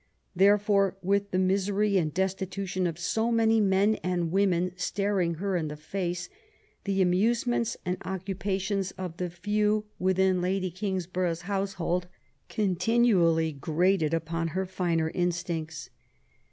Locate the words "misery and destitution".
1.37-2.87